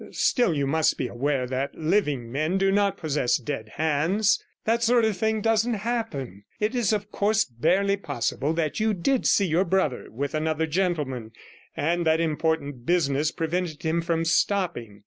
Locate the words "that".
1.45-1.75, 4.65-4.81, 8.53-8.79, 12.07-12.19